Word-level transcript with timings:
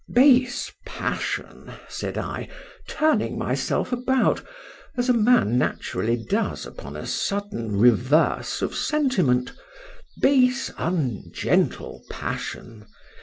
—Base 0.11 0.71
passion! 0.83 1.71
said 1.87 2.17
I, 2.17 2.47
turning 2.87 3.37
myself 3.37 3.91
about, 3.91 4.41
as 4.97 5.09
a 5.09 5.13
man 5.13 5.59
naturally 5.59 6.15
does 6.17 6.65
upon 6.65 6.95
a 6.97 7.05
sudden 7.05 7.77
reverse 7.77 8.63
of 8.63 8.73
sentiment,—base, 8.73 10.71
ungentle 10.75 12.01
passion! 12.09 12.87